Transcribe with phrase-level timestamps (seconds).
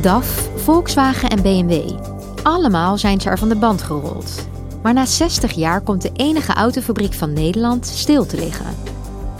[0.00, 1.90] DAF, Volkswagen en BMW.
[2.42, 4.48] Allemaal zijn ze er van de band gerold.
[4.82, 8.66] Maar na 60 jaar komt de enige autofabriek van Nederland stil te liggen.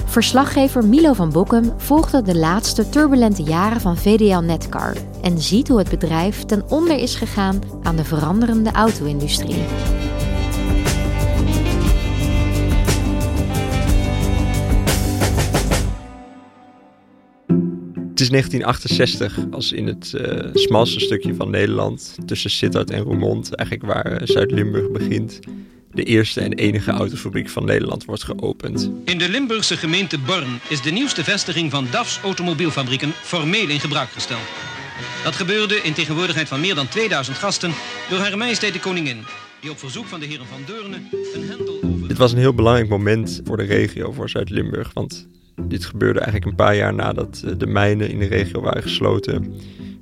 [0.05, 5.79] Verslaggever Milo van Bokkum volgde de laatste turbulente jaren van VDL Netcar en ziet hoe
[5.79, 9.65] het bedrijf ten onder is gegaan aan de veranderende auto-industrie.
[18.21, 23.55] Het is 1968 als in het uh, smalste stukje van Nederland, tussen Sittard en Roermond,
[23.55, 25.39] eigenlijk waar uh, Zuid-Limburg begint,
[25.93, 28.91] de eerste en enige autofabriek van Nederland wordt geopend.
[29.05, 34.09] In de Limburgse gemeente Born is de nieuwste vestiging van DAF's automobielfabrieken formeel in gebruik
[34.09, 34.49] gesteld.
[35.25, 37.73] Dat gebeurde in tegenwoordigheid van meer dan 2000 gasten
[38.11, 39.19] door Haar Majesteit de Koningin,
[39.61, 40.97] die op verzoek van de heren van Deurne
[41.35, 42.09] een hendel over...
[42.09, 45.29] Dit was een heel belangrijk moment voor de regio, voor Zuid-Limburg, want
[45.69, 49.55] dit gebeurde eigenlijk een paar jaar nadat eh, de mijnen in de regio waren gesloten.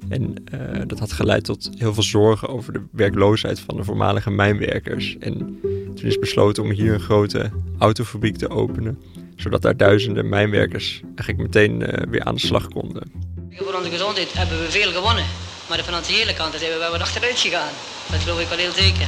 [0.09, 4.31] En uh, dat had geleid tot heel veel zorgen over de werkloosheid van de voormalige
[4.31, 5.17] mijnwerkers.
[5.21, 5.61] En
[5.95, 8.99] toen is besloten om hier een grote autofabriek te openen,
[9.37, 13.03] zodat daar duizenden mijnwerkers eigenlijk meteen uh, weer aan de slag konden.
[13.51, 15.25] Voor onze gezondheid hebben we veel gewonnen,
[15.69, 17.73] maar de financiële kant zijn we wel achteruit gegaan.
[18.11, 19.07] Dat geloof ik wel heel zeker.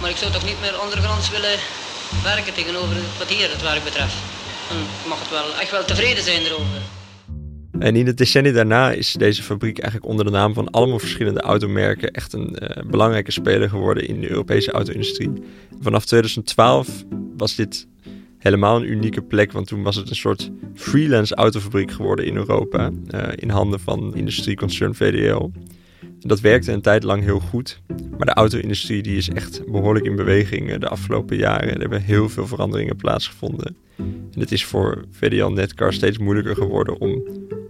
[0.00, 1.58] Maar ik zou toch niet meer ondergronds willen
[2.22, 4.35] werken tegenover wat hier het werk betreft.
[4.68, 6.80] Dan mag het wel echt wel tevreden zijn erover.
[7.78, 11.40] En in de decennia daarna is deze fabriek eigenlijk onder de naam van allemaal verschillende
[11.40, 15.30] automerken echt een uh, belangrijke speler geworden in de Europese auto-industrie.
[15.80, 16.88] Vanaf 2012
[17.36, 17.86] was dit
[18.38, 22.90] helemaal een unieke plek, want toen was het een soort freelance autofabriek geworden in Europa,
[23.14, 25.50] uh, in handen van industrieconcern VDL.
[26.26, 27.80] Dat werkte een tijd lang heel goed,
[28.16, 31.74] maar de auto-industrie die is echt behoorlijk in beweging eh, de afgelopen jaren.
[31.74, 33.76] Er hebben heel veel veranderingen plaatsgevonden.
[33.96, 37.22] En het is voor VDL Netcar steeds moeilijker geworden om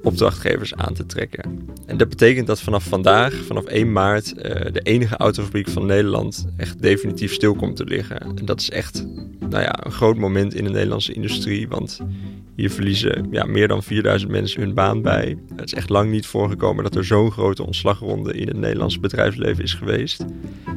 [0.03, 1.59] opdrachtgevers aan te trekken.
[1.87, 6.47] En dat betekent dat vanaf vandaag, vanaf 1 maart, uh, de enige autofabriek van Nederland
[6.57, 8.21] echt definitief stil komt te liggen.
[8.21, 9.07] En dat is echt
[9.49, 12.01] nou ja, een groot moment in de Nederlandse industrie, want
[12.57, 15.39] hier verliezen ja, meer dan 4000 mensen hun baan bij.
[15.57, 19.65] Het is echt lang niet voorgekomen dat er zo'n grote ontslagronde in het Nederlandse bedrijfsleven
[19.65, 20.25] is geweest.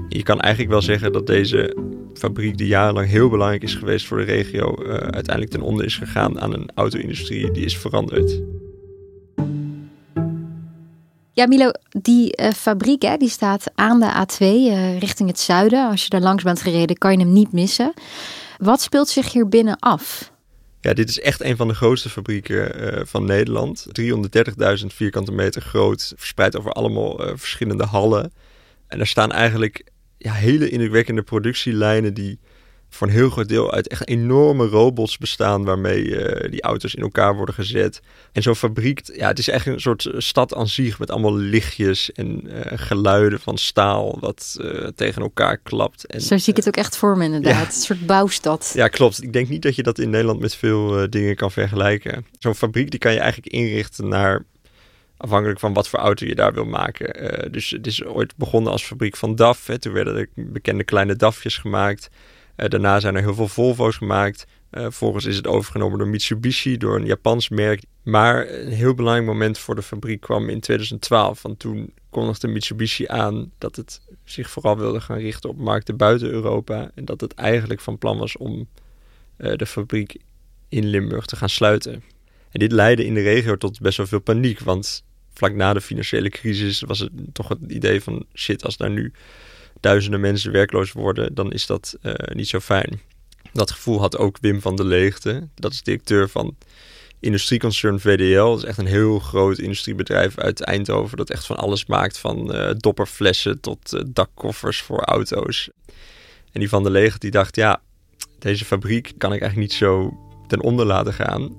[0.10, 1.78] Je kan eigenlijk wel zeggen dat deze
[2.14, 5.96] fabriek, die jarenlang heel belangrijk is geweest voor de regio, uh, uiteindelijk ten onder is
[5.96, 8.42] gegaan aan een auto-industrie die is veranderd.
[11.32, 15.90] Ja, Milo, die uh, fabriek hè, die staat aan de A2 uh, richting het zuiden.
[15.90, 17.94] Als je daar langs bent gereden, kan je hem niet missen.
[18.58, 20.32] Wat speelt zich hier binnen af?
[20.82, 23.88] Ja, dit is echt een van de grootste fabrieken uh, van Nederland.
[24.02, 28.34] 330.000 vierkante meter groot, verspreid over allemaal verschillende hallen.
[28.88, 29.84] En er staan eigenlijk
[30.18, 32.40] ja, hele indrukwekkende productielijnen die
[32.90, 37.02] voor een heel groot deel uit echt enorme robots bestaan waarmee uh, die auto's in
[37.02, 38.02] elkaar worden gezet.
[38.32, 42.12] En zo'n fabriek, ja, het is echt een soort stad aan zich met allemaal lichtjes
[42.12, 46.06] en uh, geluiden van staal wat uh, tegen elkaar klapt.
[46.06, 47.66] En, Zo zie ik het ook echt voor me inderdaad, ja.
[47.66, 48.72] een soort bouwstad.
[48.76, 49.24] Ja, klopt.
[49.24, 52.26] Ik denk niet dat je dat in Nederland met veel dingen kan vergelijken.
[52.40, 54.46] Zo'n fabriek die kan je eigenlijk inrichten naar
[55.22, 57.52] Afhankelijk van wat voor auto je daar wil maken.
[57.52, 59.68] Dus het is ooit begonnen als fabriek van DAF.
[59.68, 59.80] Hè.
[59.80, 62.10] Toen werden er bekende kleine DAFjes gemaakt.
[62.60, 64.46] Uh, daarna zijn er heel veel Volvo's gemaakt.
[64.72, 67.84] Uh, vervolgens is het overgenomen door Mitsubishi, door een Japans merk.
[68.04, 71.42] Maar een heel belangrijk moment voor de fabriek kwam in 2012.
[71.42, 76.30] Want toen kondigde Mitsubishi aan dat het zich vooral wilde gaan richten op markten buiten
[76.30, 76.92] Europa.
[76.96, 78.68] En dat het eigenlijk van plan was om
[79.36, 80.18] de fabriek
[80.70, 82.04] in Limburg te gaan sluiten.
[82.52, 84.60] En dit leidde in de regio tot best wel veel paniek.
[84.60, 85.04] Want
[85.34, 89.12] vlak na de financiële crisis was het toch het idee van shit, als daar nu
[89.80, 91.98] duizenden mensen werkloos worden, dan is dat
[92.34, 93.02] niet zo fijn.
[93.54, 95.48] Dat gevoel had ook Wim van der Leegte.
[95.56, 96.56] Dat is directeur van
[97.20, 98.50] industrieconcern VDL.
[98.50, 101.18] Dat is echt een heel groot industriebedrijf uit Eindhoven.
[101.18, 102.18] Dat echt van alles maakt.
[102.18, 105.70] Van uh, dopperflessen tot uh, dakkoffers voor auto's.
[106.52, 107.82] En die van der Leegte die dacht, ja,
[108.40, 110.18] deze fabriek kan ik eigenlijk niet zo
[110.48, 111.56] ten onder laten gaan.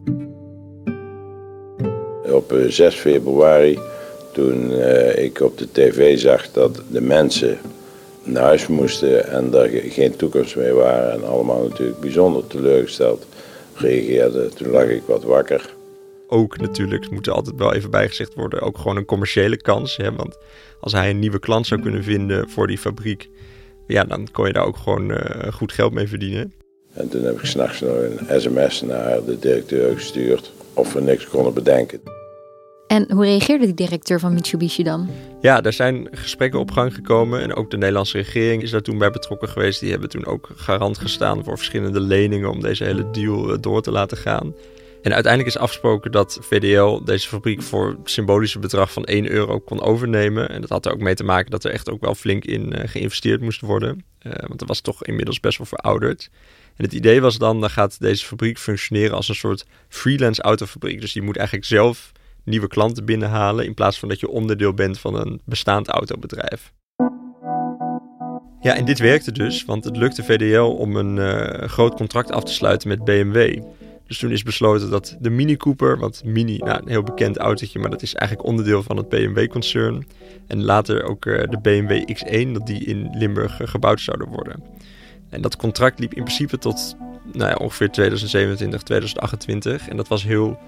[2.33, 3.79] Op 6 eh, februari,
[4.33, 4.73] toen
[5.15, 7.59] ik op de tv zag dat de mensen
[8.33, 13.27] naar huis moesten en er geen toekomst meer waren en allemaal natuurlijk bijzonder teleurgesteld
[13.75, 14.49] reageerde.
[14.49, 15.75] Toen lag ik wat wakker.
[16.29, 19.97] Ook natuurlijk, moet er altijd wel even bijgezegd worden, ook gewoon een commerciële kans.
[19.97, 20.13] Hè?
[20.13, 20.39] Want
[20.81, 23.29] als hij een nieuwe klant zou kunnen vinden voor die fabriek,
[23.87, 25.19] ja, dan kon je daar ook gewoon uh,
[25.53, 26.53] goed geld mee verdienen.
[26.93, 31.27] En toen heb ik s'nachts nog een sms naar de directeur gestuurd of we niks
[31.29, 32.20] konden bedenken.
[32.91, 35.09] En hoe reageerde die directeur van Mitsubishi dan?
[35.41, 38.99] Ja, er zijn gesprekken op gang gekomen en ook de Nederlandse regering is daar toen
[38.99, 39.81] bij betrokken geweest.
[39.81, 43.83] Die hebben toen ook garant gestaan voor verschillende leningen om deze hele deal eh, door
[43.83, 44.55] te laten gaan.
[45.03, 49.81] En uiteindelijk is afgesproken dat VDL deze fabriek voor symbolische bedrag van 1 euro kon
[49.81, 50.49] overnemen.
[50.49, 52.73] En dat had er ook mee te maken dat er echt ook wel flink in
[52.79, 54.05] uh, geïnvesteerd moest worden.
[54.23, 56.31] Uh, want dat was toch inmiddels best wel verouderd.
[56.77, 61.01] En het idee was dan, dan gaat deze fabriek functioneren als een soort freelance autofabriek.
[61.01, 62.13] Dus die moet eigenlijk zelf
[62.45, 66.73] nieuwe klanten binnenhalen in plaats van dat je onderdeel bent van een bestaand autobedrijf.
[68.61, 72.45] Ja, en dit werkte dus, want het lukte VDL om een uh, groot contract af
[72.45, 73.63] te sluiten met BMW.
[74.07, 77.79] Dus toen is besloten dat de Mini Cooper, want Mini, nou, een heel bekend autootje,
[77.79, 80.07] maar dat is eigenlijk onderdeel van het BMW-concern.
[80.47, 84.63] En later ook uh, de BMW X1, dat die in Limburg uh, gebouwd zouden worden.
[85.29, 86.97] En dat contract liep in principe tot
[87.33, 89.89] nou ja, ongeveer 2027, 2028.
[89.89, 90.59] En dat was heel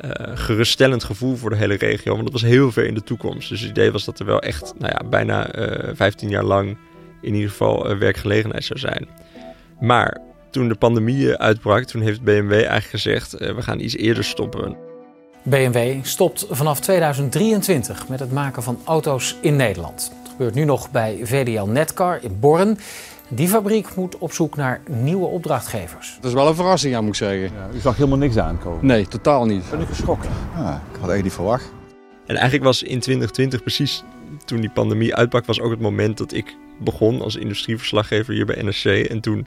[0.00, 2.12] uh, geruststellend gevoel voor de hele regio.
[2.12, 3.48] Want dat was heel ver in de toekomst.
[3.48, 6.44] Dus het idee was dat er wel echt nou ja, bijna uh, eh, 15 jaar
[6.44, 6.76] lang
[7.20, 9.08] in ieder geval uh, werkgelegenheid zou zijn.
[9.80, 10.18] Maar
[10.50, 14.76] toen de pandemie uitbrak, toen heeft BMW eigenlijk gezegd: we gaan iets eerder stoppen.
[15.42, 20.12] BMW stopt vanaf 2023 met het maken van auto's in Nederland.
[20.22, 22.78] Het gebeurt nu nog bij VDL Netcar in Born.
[23.28, 26.14] Die fabriek moet op zoek naar nieuwe opdrachtgevers.
[26.20, 27.40] Dat is wel een verrassing, ja, moet ik zeggen.
[27.40, 28.86] Ja, u zag helemaal niks aankomen?
[28.86, 29.70] Nee, totaal niet.
[29.70, 30.30] Ben ik geschrokken?
[30.56, 31.72] Ja, ik had eigenlijk niet verwacht.
[32.26, 34.04] En eigenlijk was in 2020 precies
[34.44, 38.62] toen die pandemie uitbrak, was ook het moment dat ik begon als industrieverslaggever hier bij
[38.62, 38.84] NRC.
[38.84, 39.46] En toen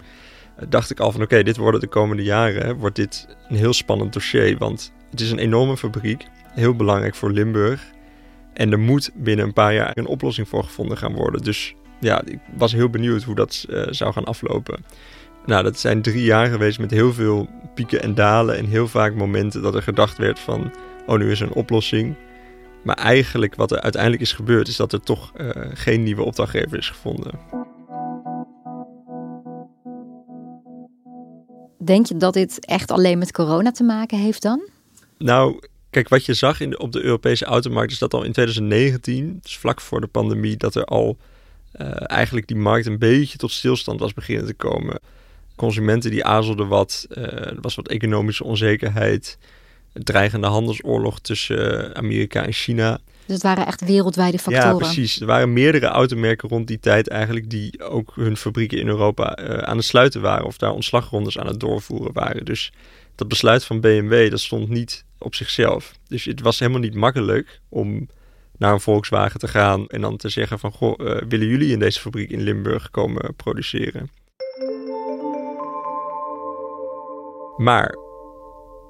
[0.70, 4.14] dacht ik al van oké, dit worden de komende jaren, wordt dit een heel spannend
[4.14, 4.58] dossier.
[4.58, 7.86] Want het is een enorme fabriek, heel belangrijk voor Limburg.
[8.54, 11.42] En er moet binnen een paar jaar een oplossing voor gevonden gaan worden.
[11.42, 14.86] Dus ja, ik was heel benieuwd hoe dat uh, zou gaan aflopen.
[15.46, 19.14] Nou, dat zijn drie jaar geweest met heel veel pieken en dalen en heel vaak
[19.16, 20.72] momenten dat er gedacht werd van,
[21.06, 22.16] oh nu is er een oplossing.
[22.84, 26.78] Maar eigenlijk wat er uiteindelijk is gebeurd is dat er toch uh, geen nieuwe opdrachtgever
[26.78, 27.32] is gevonden.
[31.84, 34.70] Denk je dat dit echt alleen met corona te maken heeft dan?
[35.18, 35.60] Nou,
[35.90, 39.40] kijk, wat je zag in de, op de Europese automarkt is dat al in 2019,
[39.42, 41.18] dus vlak voor de pandemie, dat er al
[41.76, 45.00] uh, eigenlijk die markt een beetje tot stilstand was beginnen te komen.
[45.56, 49.38] Consumenten die aarzelden wat, uh, er was wat economische onzekerheid,
[49.94, 53.00] dreigende handelsoorlog tussen Amerika en China.
[53.26, 54.68] Dus het waren echt wereldwijde factoren.
[54.68, 55.20] Ja, precies.
[55.20, 59.58] Er waren meerdere automerken rond die tijd eigenlijk die ook hun fabrieken in Europa uh,
[59.58, 62.46] aan het sluiten waren of daar ontslagrondes aan het doorvoeren waren.
[62.46, 62.72] Dus
[63.16, 65.94] dat besluit van BMW, dat stond niet op zichzelf.
[66.08, 68.08] Dus het was helemaal niet makkelijk om
[68.58, 71.80] naar een Volkswagen te gaan en dan te zeggen van, goh, uh, willen jullie in
[71.80, 74.10] deze fabriek in Limburg komen produceren?
[77.58, 77.96] Maar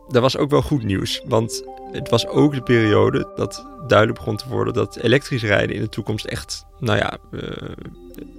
[0.10, 4.38] er was ook wel goed nieuws, want het was ook de periode dat duidelijk begon
[4.38, 7.42] te worden dat elektrisch rijden in de toekomst echt, nou ja, uh,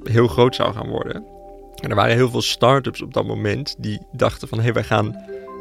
[0.04, 1.25] heel groot zou gaan worden.
[1.75, 4.85] En er waren heel veel start-ups op dat moment die dachten van, hé, hey, wij
[4.85, 5.16] gaan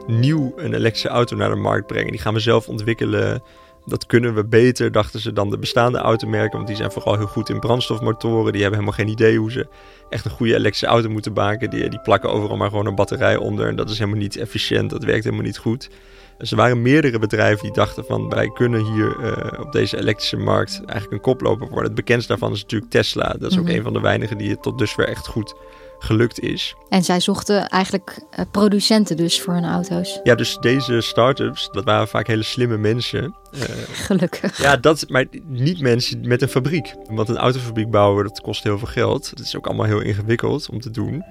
[0.07, 2.12] nieuw een elektrische auto naar de markt brengen.
[2.12, 3.41] Die gaan we zelf ontwikkelen
[3.88, 6.56] dat kunnen we beter, dachten ze, dan de bestaande automerken.
[6.56, 8.51] Want die zijn vooral heel goed in brandstofmotoren.
[8.51, 9.67] Die hebben helemaal geen idee hoe ze
[10.10, 11.70] echt een goede elektrische auto moeten maken.
[11.70, 13.67] Die, die plakken overal maar gewoon een batterij onder.
[13.67, 14.89] En dat is helemaal niet efficiënt.
[14.89, 15.89] Dat werkt helemaal niet goed.
[16.38, 20.38] Dus er waren meerdere bedrijven die dachten van wij kunnen hier uh, op deze elektrische
[20.38, 21.86] markt eigenlijk een koploper worden.
[21.86, 23.36] Het bekendste daarvan is natuurlijk Tesla.
[23.39, 23.75] Dat is ook mhm.
[23.75, 25.56] een van de weinigen die het tot dusver echt goed
[25.99, 26.75] gelukt is.
[26.89, 30.19] En zij zochten eigenlijk uh, producenten dus voor hun auto's.
[30.23, 33.35] Ja, dus deze start-ups, dat waren vaak hele slimme mensen.
[33.51, 33.61] Uh,
[34.07, 34.61] Gelukkig.
[34.61, 36.95] Ja, dat, maar niet mensen met een fabriek.
[37.09, 39.29] Want een autofabriek bouwen, dat kost heel veel geld.
[39.37, 41.23] Dat is ook allemaal heel ingewikkeld om te doen.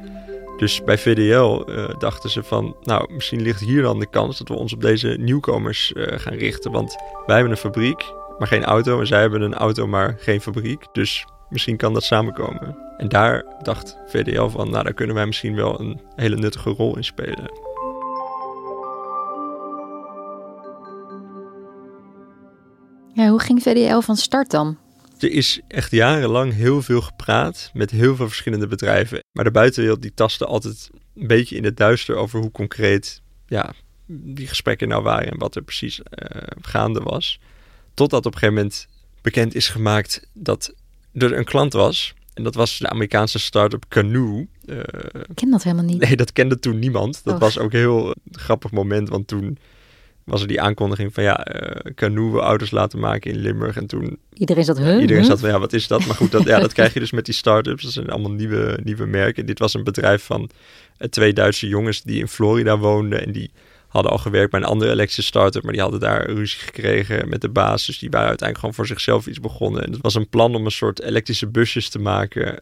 [0.57, 4.49] Dus bij VDL uh, dachten ze van, nou, misschien ligt hier dan de kans dat
[4.49, 6.73] we ons op deze nieuwkomers gaan richten.
[6.73, 6.97] Want
[7.27, 8.05] wij hebben een fabriek,
[8.39, 9.01] maar geen auto.
[9.01, 10.85] En zij hebben een auto, maar geen fabriek.
[10.93, 12.77] Dus misschien kan dat samenkomen.
[12.97, 16.97] En daar dacht VDL van, nou daar kunnen wij misschien wel een hele nuttige rol
[16.97, 17.65] in spelen.
[23.15, 24.79] Ja, hoe ging VDL van start dan?
[25.19, 29.25] Er is echt jarenlang heel veel gepraat met heel veel verschillende bedrijven.
[29.33, 33.73] Maar de buitenwereld die tastte altijd een beetje in het duister over hoe concreet ja,
[34.07, 36.05] die gesprekken nou waren en wat er precies uh,
[36.61, 37.41] gaande was.
[37.95, 38.89] Totdat op een gegeven moment
[39.23, 40.75] bekend is gemaakt dat
[41.19, 42.15] er een klant was.
[42.35, 44.47] En dat was de Amerikaanse start-up Canoe.
[44.67, 44.79] Uh,
[45.29, 46.01] Ik ken dat helemaal niet.
[46.01, 47.21] Nee, dat kende toen niemand.
[47.25, 47.41] Dat oh.
[47.41, 49.59] was ook een heel grappig moment, want toen
[50.25, 53.77] was er die aankondiging van ja, uh, Canoe auto's laten maken in Limburg.
[53.77, 54.19] En toen...
[54.33, 55.01] Iedereen zat, huh?
[55.01, 56.07] Iedereen zat van ja, wat is dat?
[56.07, 57.83] Maar goed, dat, ja, dat krijg je dus met die start-ups.
[57.83, 59.47] Dat zijn allemaal nieuwe, nieuwe merken.
[59.47, 60.51] Dit was een bedrijf van
[61.11, 63.51] twee Duitse jongens die in Florida woonden en die
[63.97, 67.41] hadden al gewerkt bij een andere elektrische start-up, maar die hadden daar ruzie gekregen met
[67.41, 67.87] de baas.
[67.87, 69.85] Dus die waren uiteindelijk gewoon voor zichzelf iets begonnen.
[69.85, 72.61] En het was een plan om een soort elektrische busjes te maken.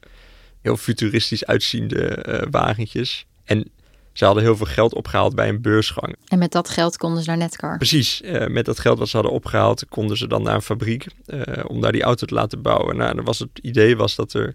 [0.61, 3.27] Heel futuristisch uitziende uh, wagentjes.
[3.45, 3.71] En
[4.13, 6.17] ze hadden heel veel geld opgehaald bij een beursgang.
[6.29, 7.77] En met dat geld konden ze naar Netcar?
[7.77, 8.23] Precies.
[8.23, 11.41] Uh, met dat geld wat ze hadden opgehaald, konden ze dan naar een fabriek uh,
[11.67, 12.97] om daar die auto te laten bouwen.
[12.97, 14.55] Nou, was het idee was dat er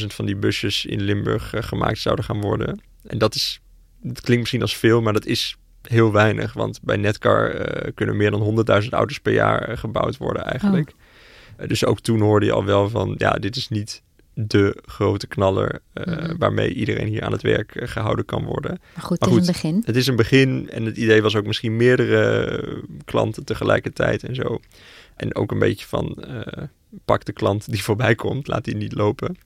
[0.00, 2.80] 15.000 van die busjes in Limburg gemaakt zouden gaan worden.
[3.06, 3.60] En dat is
[4.02, 6.52] het klinkt misschien als veel, maar dat is heel weinig.
[6.52, 10.88] Want bij Netcar uh, kunnen meer dan 100.000 auto's per jaar eh, gebouwd worden eigenlijk.
[10.88, 11.62] Oh.
[11.62, 14.02] Uh, dus ook toen hoorde je al wel van, ja, dit is niet
[14.34, 16.38] de grote knaller mm.
[16.38, 18.80] waarmee iedereen hier aan het werk gehouden kan worden.
[18.94, 19.82] Maar goed, het is een begin.
[19.86, 24.60] Het is een begin en het idee was ook misschien meerdere klanten tegelijkertijd en zo.
[25.16, 26.24] En ook een beetje van,
[27.04, 29.36] pak de klant die voorbij komt, laat die niet lopen.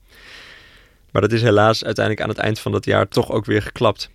[1.13, 4.11] Maar dat is helaas uiteindelijk aan het eind van dat jaar toch ook weer geklapt.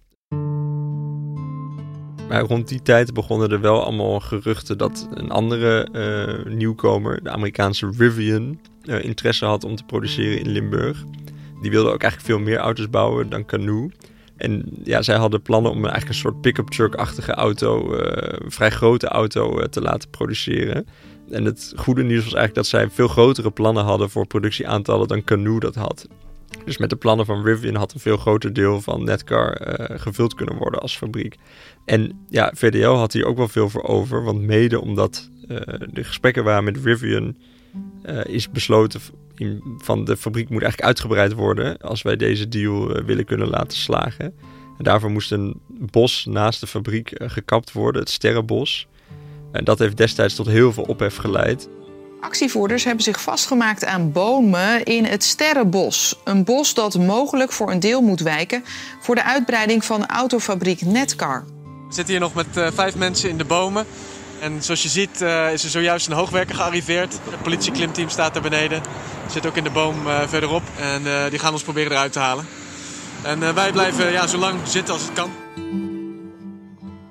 [2.28, 7.30] Maar rond die tijd begonnen er wel allemaal geruchten dat een andere uh, nieuwkomer, de
[7.30, 11.04] Amerikaanse Rivian, uh, interesse had om te produceren in Limburg.
[11.62, 13.92] Die wilde ook eigenlijk veel meer auto's bouwen dan Canoe.
[14.38, 19.08] En ja, zij hadden plannen om eigenlijk een soort pick-up truck-achtige auto, een vrij grote
[19.08, 20.88] auto, te laten produceren.
[21.32, 25.24] En het goede nieuws was eigenlijk dat zij veel grotere plannen hadden voor productieaantallen dan
[25.24, 26.08] Canoe dat had.
[26.66, 30.34] Dus met de plannen van Rivian had een veel groter deel van Netcar uh, gevuld
[30.34, 31.36] kunnen worden als fabriek.
[31.86, 35.58] En ja, VDL had hier ook wel veel voor over, want mede omdat uh,
[35.92, 37.36] de gesprekken waren met Rivian,
[38.06, 39.02] uh, is besloten
[39.36, 43.78] in, van de fabriek moet eigenlijk uitgebreid worden als wij deze deal willen kunnen laten
[43.78, 44.34] slagen.
[44.78, 48.88] En daarvoor moest een bos naast de fabriek gekapt worden, het Sterrenbos.
[49.52, 51.70] En dat heeft destijds tot heel veel ophef geleid.
[52.20, 56.20] Actievoerders hebben zich vastgemaakt aan bomen in het Sterrenbos.
[56.24, 58.64] Een bos dat mogelijk voor een deel moet wijken
[59.00, 61.46] voor de uitbreiding van autofabriek Netcar.
[61.88, 63.86] We zitten hier nog met uh, vijf mensen in de bomen.
[64.40, 67.20] En zoals je ziet uh, is er zojuist een hoogwerker gearriveerd.
[67.30, 68.82] Het politieklimteam staat daar beneden.
[69.32, 70.64] Zit ook in de boom uh, verderop.
[70.80, 72.46] En die gaan ons proberen eruit te halen.
[73.22, 75.32] En wij blijven ja, zo lang zitten als het kan.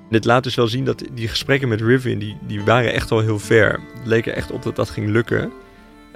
[0.09, 3.19] Dit laat dus wel zien dat die gesprekken met Rivian, die, die waren echt al
[3.19, 3.71] heel ver.
[3.71, 5.51] Het leek er echt op dat dat ging lukken.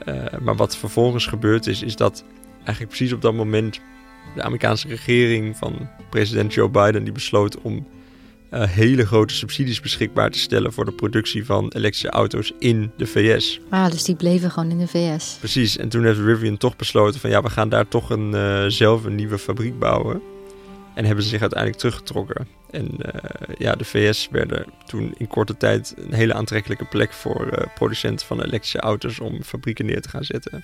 [0.08, 2.24] Uh, maar wat vervolgens gebeurd is, is dat
[2.56, 3.80] eigenlijk precies op dat moment
[4.36, 7.88] de Amerikaanse regering van president Joe Biden die besloot om
[8.52, 13.06] uh, hele grote subsidies beschikbaar te stellen voor de productie van elektrische auto's in de
[13.06, 13.60] VS.
[13.70, 15.36] Ah, dus die bleven gewoon in de VS.
[15.40, 18.66] Precies, en toen heeft Rivian toch besloten van ja, we gaan daar toch een, uh,
[18.68, 20.22] zelf een nieuwe fabriek bouwen.
[20.96, 22.48] En hebben ze zich uiteindelijk teruggetrokken.
[22.72, 27.48] En uh, ja, de VS werden toen in korte tijd een hele aantrekkelijke plek voor
[27.48, 30.64] uh, producenten van elektrische auto's om fabrieken neer te gaan zetten.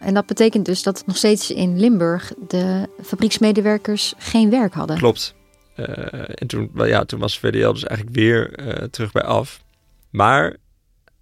[0.00, 4.96] En dat betekent dus dat nog steeds in Limburg de fabrieksmedewerkers geen werk hadden.
[4.96, 5.34] Klopt.
[5.76, 5.86] Uh,
[6.34, 8.50] en toen, ja, toen was VDL dus eigenlijk weer
[8.90, 9.62] terug bij af.
[10.10, 10.56] Maar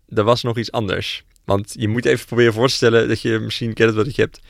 [0.08, 1.24] er was nog iets anders.
[1.44, 4.40] Want je moet even proberen voor te stellen dat je misschien kent wat je hebt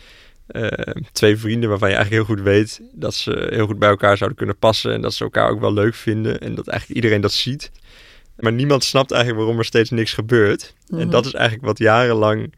[0.49, 0.69] uh,
[1.13, 4.39] twee vrienden waarvan je eigenlijk heel goed weet dat ze heel goed bij elkaar zouden
[4.39, 7.33] kunnen passen en dat ze elkaar ook wel leuk vinden en dat eigenlijk iedereen dat
[7.33, 7.71] ziet.
[8.37, 10.75] Maar niemand snapt eigenlijk waarom er steeds niks gebeurt.
[10.89, 11.11] En Mhm.
[11.11, 12.53] dat is eigenlijk wat jarenlang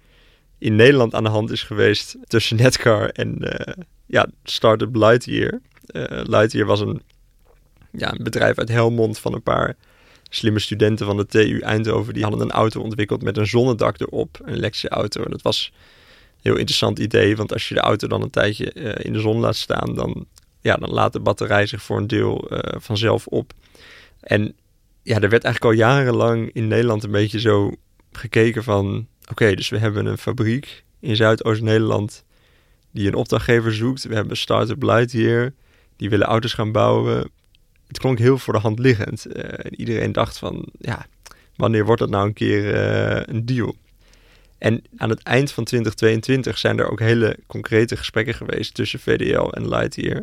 [0.59, 5.61] in Nederland aan de hand is geweest tussen Netcar en uh, ja, Startup Lightyear.
[5.91, 7.03] Uh, Lightyear was een,
[7.93, 9.77] ja, een bedrijf uit Helmond van een paar
[10.29, 12.15] slimme studenten van de TU Eindhoven.
[12.15, 15.23] Die hadden een auto ontwikkeld met een zonnedak erop, een elektrische auto.
[15.23, 15.73] En dat was
[16.47, 17.37] heel interessant idee.
[17.37, 20.27] Want als je de auto dan een tijdje uh, in de zon laat staan, dan,
[20.61, 23.53] ja, dan laat de batterij zich voor een deel uh, vanzelf op.
[24.21, 24.55] En
[25.03, 27.73] ja, er werd eigenlijk al jarenlang in Nederland een beetje zo
[28.13, 29.07] gekeken van...
[29.31, 32.25] Oké, dus we hebben een fabriek in Zuidoost-Nederland
[32.91, 34.05] die een opdrachtgever zoekt.
[34.05, 35.55] We hebben Startup Light hier,
[35.97, 37.31] die willen auto's gaan bouwen.
[37.87, 39.27] Het klonk heel voor de hand liggend.
[39.27, 41.07] En iedereen dacht van, ja,
[41.57, 42.75] wanneer wordt dat nou een keer
[43.29, 43.75] een deal?
[44.59, 49.49] En aan het eind van 2022 zijn er ook hele concrete gesprekken geweest tussen VDL
[49.49, 50.23] en Lightyear.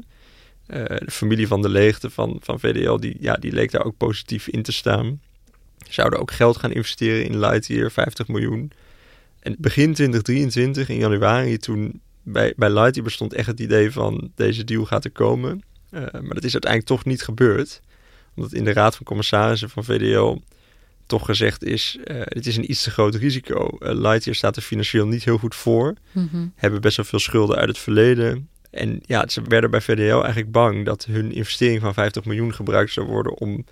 [0.68, 3.98] Uh, de familie van de leegte van, van VDL, die, ja, die leek daar ook
[3.98, 5.22] positief in te staan.
[5.90, 8.72] Zouden ook geld gaan investeren in Lightyear, 50 miljoen.
[9.40, 14.64] En begin 2023, in januari, toen bij, bij Lightyear bestond echt het idee van deze
[14.64, 15.64] deal gaat er komen.
[15.92, 17.82] Uh, maar dat is uiteindelijk toch niet gebeurd.
[18.36, 20.38] Omdat in de raad van commissarissen van VDL
[21.18, 23.70] toch gezegd is, uh, het is een iets te groot risico.
[23.80, 25.94] Uh, Lightyear staat er financieel niet heel goed voor.
[26.12, 26.48] Mhm.
[26.56, 28.50] Hebben best wel veel schulden uit het verleden.
[28.70, 32.92] En ja, ze werden bij VDL eigenlijk bang dat hun investering van 50 miljoen gebruikt
[32.92, 33.66] zou worden om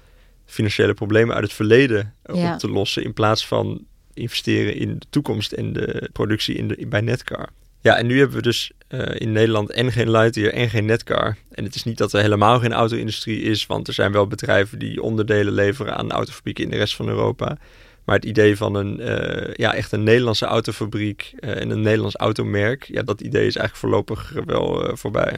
[0.45, 2.53] financiële problemen uit het verleden Ja.
[2.53, 3.03] op te lossen.
[3.03, 7.49] In plaats van investeren in de toekomst en de productie in de, bij Netcar.
[7.81, 11.37] Ja, en nu hebben we dus eh, in Nederland en geen Lightyear en geen Netcar.
[11.51, 14.79] En het is niet dat er helemaal geen auto-industrie is, want er zijn wel bedrijven
[14.79, 17.57] die onderdelen leveren aan autofabrieken in de rest van Europa.
[18.05, 22.15] Maar het idee van een, eh, ja, echt een Nederlandse autofabriek eh, en een Nederlands
[22.15, 25.37] automerk, ja, dat idee is eigenlijk voorlopig wel voorbij.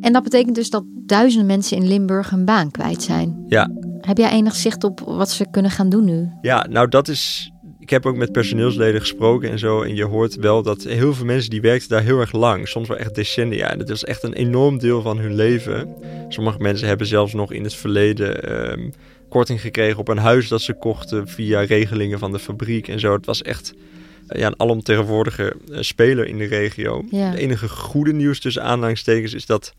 [0.00, 3.44] En dat betekent dus dat duizenden mensen in Limburg hun baan kwijt zijn.
[3.46, 6.28] Ja, Heb jij enig zicht op wat ze kunnen gaan doen nu?
[6.40, 7.52] Ja, nou dat is.
[7.88, 9.82] Ik heb ook met personeelsleden gesproken en zo.
[9.82, 12.68] En je hoort wel dat heel veel mensen die werkten daar heel erg lang.
[12.68, 13.70] Soms wel echt decennia.
[13.70, 15.94] En dat is echt een enorm deel van hun leven.
[16.28, 18.90] Sommige mensen hebben zelfs nog in het verleden ehm,
[19.28, 23.12] korting gekregen op een huis dat ze kochten via regelingen van de fabriek en zo.
[23.12, 23.74] Het was echt
[24.26, 27.04] eh, ja, een alomtegenwoordige eh, speler in de regio.
[27.10, 27.30] Ja.
[27.30, 29.74] De enige goede nieuws tussen aanhalingstekens is dat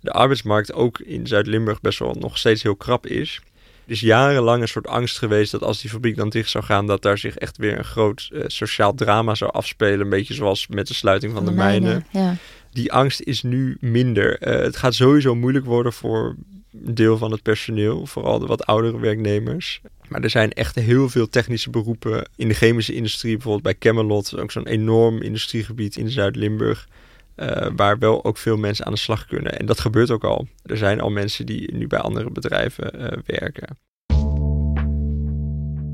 [0.00, 3.40] de arbeidsmarkt ook in Zuid-Limburg best wel nog steeds heel krap is.
[3.86, 6.86] Er is jarenlang een soort angst geweest dat als die fabriek dan dicht zou gaan,
[6.86, 10.00] dat daar zich echt weer een groot eh, sociaal drama zou afspelen.
[10.00, 12.06] Een beetje zoals met de sluiting van de, mijnen.
[12.10, 12.36] Ja.
[12.72, 14.38] Die angst is nu minder.
[14.38, 16.36] Eh, het gaat sowieso moeilijk worden voor
[16.84, 19.80] een deel van het personeel, vooral de wat oudere werknemers.
[20.08, 24.38] Maar er zijn echt heel veel technische beroepen in de chemische industrie, bijvoorbeeld bij Camelot,
[24.38, 26.88] ook zo'n enorm industriegebied in Zuid-Limburg.
[27.34, 29.58] Eh, waar wel ook veel mensen aan de slag kunnen.
[29.58, 30.46] En dat gebeurt ook al.
[30.62, 33.76] Er zijn al mensen die nu bij andere bedrijven eh, werken.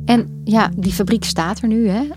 [0.04, 2.08] En ja, die fabriek staat er nu, hè?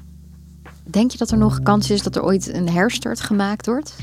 [0.83, 3.95] Denk je dat er nog kans is dat er ooit een herstart gemaakt wordt?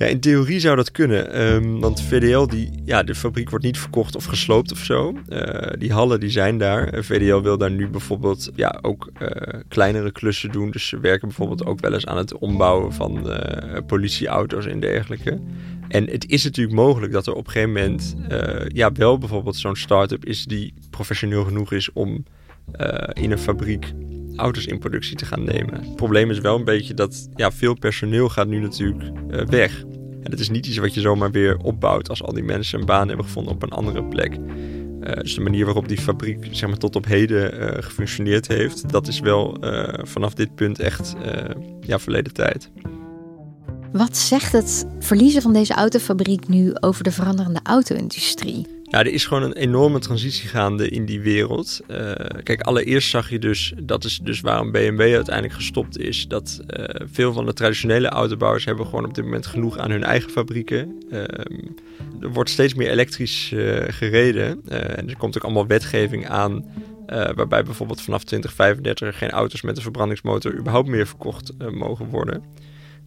[0.00, 1.32] Ja, in theorie zou dat kunnen.
[1.32, 5.14] ehm, want VDL, die, ja, de fabriek wordt niet verkocht of gesloopt of zo.
[5.28, 6.88] Eh, die hallen die zijn daar.
[6.88, 10.70] Eh, VDL wil daar nu bijvoorbeeld ja, ook eh, kleinere klussen doen.
[10.70, 13.30] Dus ze werken bijvoorbeeld ook wel eens aan het ombouwen van
[13.86, 15.40] politieauto's en dergelijke.
[15.88, 18.16] En het is natuurlijk mogelijk dat er op een gegeven moment
[18.68, 22.24] ja, wel bijvoorbeeld zo'n start-up is die professioneel genoeg is om
[23.12, 23.92] in een fabriek
[24.40, 25.74] auto's in productie te gaan nemen.
[25.74, 29.82] Het probleem is wel een beetje dat ja, veel personeel gaat nu natuurlijk eh, weg.
[30.22, 32.86] En het is niet iets wat je zomaar weer opbouwt als al die mensen een
[32.86, 34.38] baan hebben gevonden op een andere plek.
[35.00, 38.90] Eh, dus de manier waarop die fabriek zeg maar, tot op heden eh, gefunctioneerd heeft,
[38.90, 41.14] dat is wel eh, vanaf dit punt echt
[41.80, 42.70] ja, verleden tijd.
[43.92, 48.79] Wat zegt het verliezen van deze autofabriek nu over de veranderende auto-industrie?
[48.90, 51.80] Ja, er is gewoon een enorme transitie gaande in die wereld.
[51.86, 56.60] Eh, kijk, allereerst zag je dus, dat is dus waarom BMW uiteindelijk gestopt is, dat
[56.66, 60.30] eh, veel van de traditionele autobouwers hebben gewoon op dit moment genoeg aan hun eigen
[60.30, 61.02] fabrieken.
[61.10, 61.58] Ehm,
[62.20, 66.64] er wordt steeds meer elektrisch eh, gereden en er komt ook allemaal wetgeving aan.
[67.34, 72.42] waarbij bijvoorbeeld vanaf 2035 geen auto's met een verbrandingsmotor überhaupt meer verkocht mogen worden.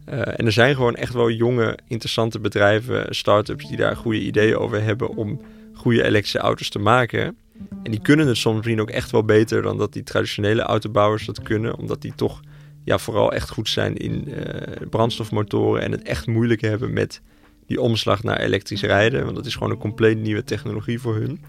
[0.06, 4.82] En er zijn gewoon echt wel jonge, interessante bedrijven, start-ups die daar goede ideeën over
[4.82, 5.40] hebben om
[5.84, 7.36] goede elektrische auto's te maken.
[7.82, 11.26] En die kunnen het soms misschien ook echt wel beter dan dat die traditionele autobouwers
[11.26, 12.40] dat kunnen, omdat die toch
[12.84, 17.20] ja, vooral echt goed zijn in eh, brandstofmotoren en het echt moeilijk hebben met
[17.66, 19.24] die omslag naar elektrisch rijden.
[19.24, 21.40] Want dat is gewoon een compleet nieuwe technologie voor hun.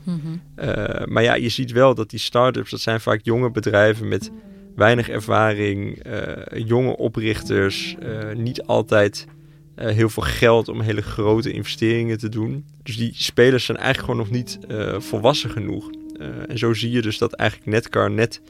[0.56, 4.32] Eh, maar ja, je ziet wel dat die start-ups, dat zijn vaak jonge bedrijven met
[4.76, 7.95] weinig ervaring, eh, jonge oprichters,
[8.34, 9.28] niet altijd
[9.76, 12.66] eh, heel veel geld om hele grote investeringen te doen.
[12.84, 15.90] Dus die spelers zijn eigenlijk gewoon nog niet eh, volwassen genoeg.
[16.20, 18.42] Eh, en zo zie je dus dat eigenlijk Netcar net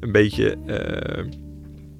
[0.00, 0.58] een beetje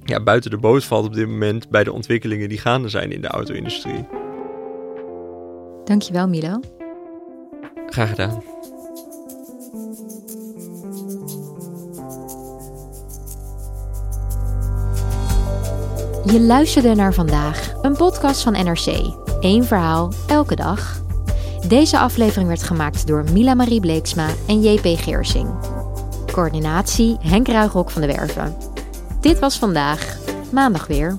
[0.05, 3.21] ja, buiten de boot valt op dit moment bij de ontwikkelingen die gaande zijn in
[3.21, 4.07] de auto-industrie.
[5.85, 6.61] Dankjewel, Milo.
[7.87, 8.50] Graag gedaan.
[16.25, 19.15] Je luisterde naar vandaag, een podcast van NRC.
[19.41, 21.01] Eén verhaal, elke dag.
[21.69, 25.49] Deze aflevering werd gemaakt door Mila Marie Bleeksma en JP Geersing.
[26.33, 28.57] Coördinatie Henk Ruigrok van de Werven.
[29.21, 30.19] Dit was vandaag,
[30.53, 31.19] maandag weer.